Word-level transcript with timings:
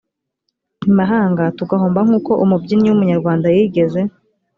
imahanga 0.89 1.43
tugahomba 1.57 1.99
nk 2.07 2.11
uko 2.17 2.31
umubyinnyi 2.43 2.87
w 2.89 2.93
umunyarwanda 2.95 3.45
yigeze 3.55 3.99